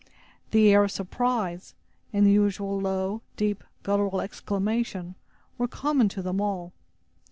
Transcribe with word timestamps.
The 0.49 0.69
air 0.71 0.83
of 0.85 0.89
surprise, 0.89 1.75
and 2.11 2.25
the 2.25 2.31
usual 2.31 2.79
low, 2.81 3.21
deep, 3.37 3.63
guttural 3.83 4.19
exclamation, 4.19 5.13
were 5.59 5.67
common 5.67 6.09
to 6.09 6.23
them 6.23 6.41
all. 6.41 6.73